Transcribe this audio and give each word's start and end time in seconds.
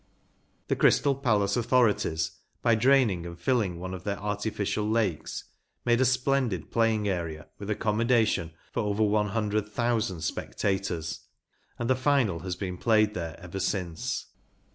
The 0.67 0.75
Crystal 0.75 1.13
Palace 1.13 1.55
authorities, 1.55 2.31
by 2.63 2.73
draining 2.73 3.23
and 3.27 3.37
filling 3.39 3.79
one 3.79 3.93
of 3.93 4.03
their 4.03 4.17
artificial 4.19 4.89
lakes, 4.89 5.43
made 5.85 6.01
a 6.01 6.05
splendid 6.05 6.71
playing 6.71 7.07
area 7.07 7.49
with 7.59 7.69
accommodation 7.69 8.51
for 8.71 8.79
over 8.81 9.03
one 9.03 9.27
hundred 9.27 9.69
thousand 9.69 10.21
spectators, 10.21 11.27
and 11.77 11.87
the 11.87 11.95
final 11.95 12.39
has 12.39 12.55
been 12.55 12.79
played 12.79 13.13
there 13.13 13.35
ever 13.39 13.59
since. 13.59 14.25